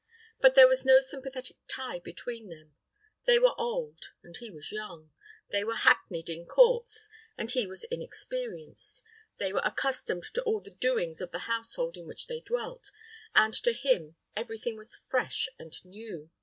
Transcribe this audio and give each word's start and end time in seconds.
But 0.39 0.55
there 0.55 0.67
was 0.67 0.83
no 0.83 0.99
sympathetic 0.99 1.57
tie 1.67 1.99
between 1.99 2.49
them; 2.49 2.73
they 3.27 3.37
were 3.37 3.53
old, 3.61 4.05
and 4.23 4.35
he 4.35 4.49
was 4.49 4.71
young; 4.71 5.11
they 5.51 5.63
were 5.63 5.75
hackneyed 5.75 6.27
in 6.27 6.47
courts, 6.47 7.07
and 7.37 7.51
he 7.51 7.67
was 7.67 7.83
inexperienced; 7.83 9.03
they 9.37 9.53
were 9.53 9.61
accustomed 9.63 10.23
to 10.33 10.41
all 10.41 10.59
the 10.59 10.71
doings 10.71 11.21
of 11.21 11.29
the 11.29 11.45
household 11.45 11.97
in 11.97 12.07
which 12.07 12.23
he 12.25 12.41
dwelt, 12.41 12.89
and 13.35 13.53
to 13.53 13.73
him 13.73 14.15
every 14.35 14.57
thing 14.57 14.75
was 14.75 14.95
fresh 14.95 15.47
and 15.59 15.75
new. 15.85 16.31